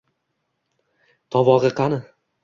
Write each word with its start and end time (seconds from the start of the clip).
–Tovog‘i 1.35 1.71
qani? 1.81 2.01